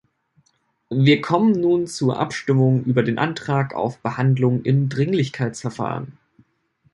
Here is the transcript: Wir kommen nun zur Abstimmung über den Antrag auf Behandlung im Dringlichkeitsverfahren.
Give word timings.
Wir 0.89 1.21
kommen 1.21 1.61
nun 1.61 1.85
zur 1.85 2.17
Abstimmung 2.19 2.83
über 2.85 3.03
den 3.03 3.19
Antrag 3.19 3.75
auf 3.75 3.99
Behandlung 3.99 4.63
im 4.63 4.89
Dringlichkeitsverfahren. 4.89 6.17